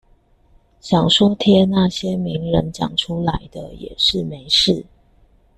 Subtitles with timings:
[0.79, 4.83] 想說貼那些名人講出來的也是沒事